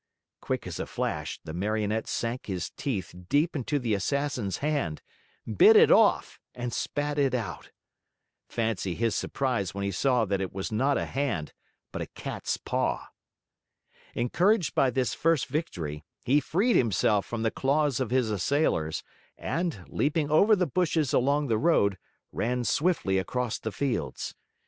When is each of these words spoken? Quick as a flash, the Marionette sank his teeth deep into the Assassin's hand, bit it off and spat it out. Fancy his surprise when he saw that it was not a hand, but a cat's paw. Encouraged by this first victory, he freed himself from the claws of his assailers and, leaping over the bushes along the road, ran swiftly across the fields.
Quick 0.41 0.65
as 0.65 0.79
a 0.79 0.87
flash, 0.87 1.39
the 1.43 1.53
Marionette 1.53 2.07
sank 2.07 2.47
his 2.47 2.71
teeth 2.71 3.13
deep 3.29 3.55
into 3.55 3.77
the 3.77 3.93
Assassin's 3.93 4.57
hand, 4.57 4.99
bit 5.45 5.75
it 5.75 5.91
off 5.91 6.39
and 6.55 6.73
spat 6.73 7.19
it 7.19 7.35
out. 7.35 7.69
Fancy 8.49 8.95
his 8.95 9.13
surprise 9.15 9.75
when 9.75 9.83
he 9.83 9.91
saw 9.91 10.25
that 10.25 10.41
it 10.41 10.51
was 10.51 10.71
not 10.71 10.97
a 10.97 11.05
hand, 11.05 11.53
but 11.91 12.01
a 12.01 12.07
cat's 12.07 12.57
paw. 12.57 13.09
Encouraged 14.15 14.73
by 14.73 14.89
this 14.89 15.13
first 15.13 15.45
victory, 15.45 16.03
he 16.23 16.39
freed 16.39 16.75
himself 16.75 17.23
from 17.27 17.43
the 17.43 17.51
claws 17.51 17.99
of 17.99 18.09
his 18.09 18.31
assailers 18.31 19.03
and, 19.37 19.85
leaping 19.87 20.31
over 20.31 20.55
the 20.55 20.65
bushes 20.65 21.13
along 21.13 21.45
the 21.45 21.59
road, 21.59 21.99
ran 22.31 22.63
swiftly 22.63 23.19
across 23.19 23.59
the 23.59 23.71
fields. 23.71 24.33